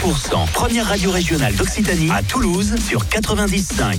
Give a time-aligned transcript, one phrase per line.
[0.00, 3.98] 100%, première radio régionale d'Occitanie à Toulouse sur 95.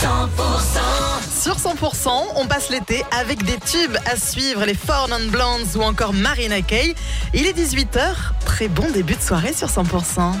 [0.00, 5.66] 100% Sur 100%, on passe l'été avec des tubes à suivre, les Four Non Blondes
[5.76, 6.94] ou encore Marina Kaye.
[7.34, 8.14] Il est 18h,
[8.46, 10.32] très bon début de soirée sur 100%.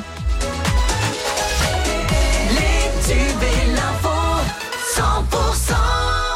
[2.48, 4.08] Les tubes et l'info
[4.96, 5.74] 100%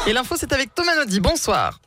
[0.09, 1.19] Et l'info, c'est avec Thomas Naudy.
[1.19, 1.79] Bonsoir.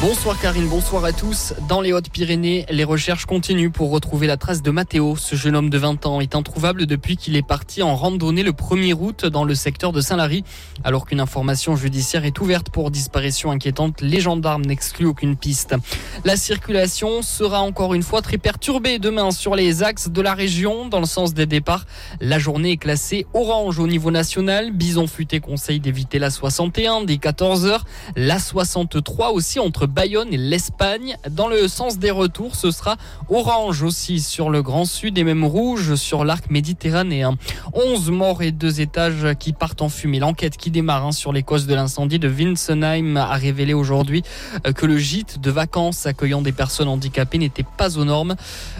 [0.00, 1.54] Bonsoir Karine, bonsoir à tous.
[1.68, 5.16] Dans les Hautes-Pyrénées, les recherches continuent pour retrouver la trace de Mathéo.
[5.16, 8.52] Ce jeune homme de 20 ans est introuvable depuis qu'il est parti en randonnée le
[8.52, 10.44] 1er août dans le secteur de Saint-Lary.
[10.84, 15.74] Alors qu'une information judiciaire est ouverte pour disparition inquiétante, les gendarmes n'excluent aucune piste.
[16.24, 20.86] La circulation sera encore une fois très perturbée demain sur les axes de la région.
[20.86, 21.86] Dans le sens des départs,
[22.20, 24.70] la journée est classée orange au niveau national.
[24.70, 27.80] Bison Futé conseille d'éviter la 61 dès 14h.
[28.14, 31.16] La 63 aussi entre Bayonne et l'Espagne.
[31.30, 32.96] Dans le sens des retours, ce sera
[33.30, 37.36] orange aussi sur le Grand Sud et même rouge sur l'arc méditerranéen.
[37.72, 40.18] 11 morts et deux étages qui partent en fumée.
[40.18, 44.22] L'enquête qui démarre hein, sur les causes de l'incendie de Winsenheim a révélé aujourd'hui
[44.66, 48.36] euh, que le gîte de vacances accueillant des personnes handicapées n'était pas aux normes.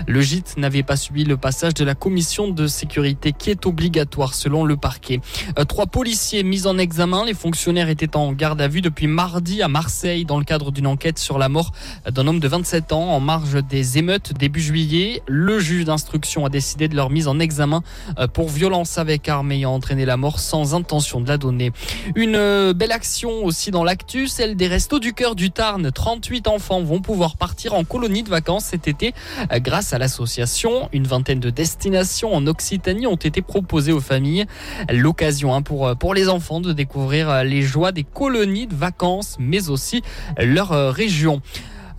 [0.07, 4.35] Le gîte n'avait pas subi le passage de la commission de sécurité qui est obligatoire
[4.35, 5.21] selon le parquet.
[5.59, 7.25] Euh, Trois policiers mis en examen.
[7.25, 10.87] Les fonctionnaires étaient en garde à vue depuis mardi à Marseille dans le cadre d'une
[10.87, 11.73] enquête sur la mort
[12.11, 15.23] d'un homme de 27 ans en marge des émeutes début juillet.
[15.29, 17.83] Le juge d'instruction a décidé de leur mise en examen
[18.19, 21.71] euh, pour violence avec arme ayant entraîné la mort sans intention de la donner.
[22.17, 25.91] Une euh, belle action aussi dans l'actu, celle des Restos du Cœur du Tarn.
[25.91, 29.15] 38 enfants vont pouvoir partir en colonie de vacances cet été
[29.53, 30.89] euh, grâce à l'association.
[30.93, 34.47] Une vingtaine de destinations en Occitanie ont été proposées aux familles.
[34.91, 39.71] L'occasion hein, pour, pour les enfants de découvrir les joies des colonies de vacances, mais
[39.71, 40.03] aussi
[40.37, 41.41] leur région.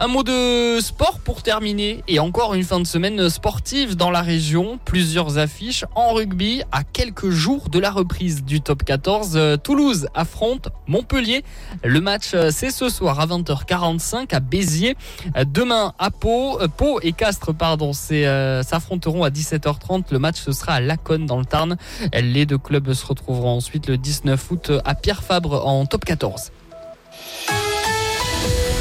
[0.02, 4.22] Un mot de sport pour terminer et encore une fin de semaine sportive dans la
[4.22, 4.80] région.
[4.86, 9.34] Plusieurs affiches en rugby à quelques jours de la reprise du top 14.
[9.36, 11.44] Euh, Toulouse affronte Montpellier.
[11.84, 14.96] Le match euh, c'est ce soir à 20h45 à Béziers.
[15.36, 20.06] Euh, Demain à Pau, euh, Pau et Castres pardon, s'affronteront à 17h30.
[20.12, 21.76] Le match ce sera à Laconne dans le Tarn.
[22.14, 26.54] Les deux clubs se retrouveront ensuite le 19 août à Pierre Fabre en top 14.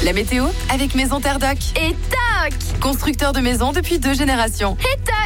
[0.05, 1.57] La météo avec Maison Terre Doc.
[1.75, 4.77] Et tac Constructeur de maisons depuis deux générations.
[4.79, 5.18] Et tac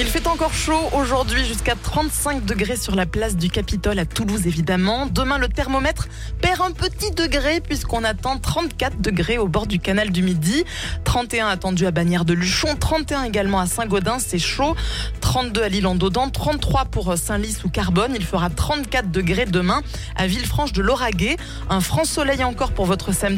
[0.00, 4.46] Il fait encore chaud aujourd'hui jusqu'à 35 degrés sur la place du Capitole à Toulouse
[4.46, 5.06] évidemment.
[5.06, 6.06] Demain le thermomètre
[6.40, 10.62] perd un petit degré puisqu'on attend 34 degrés au bord du canal du Midi.
[11.02, 14.76] 31 attendu à Bagnères de Luchon, 31 également à Saint-Gaudens, c'est chaud.
[15.20, 18.12] 32 à Lille-en-Dodan, 33 pour Saint-Lys ou Carbone.
[18.14, 19.82] Il fera 34 degrés demain
[20.14, 21.36] à Villefranche de Lauragais.
[21.70, 23.36] Un franc soleil encore pour votre samedi.